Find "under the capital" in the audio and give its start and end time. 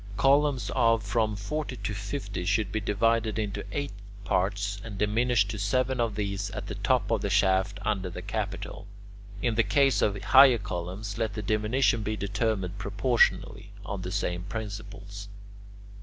7.83-8.87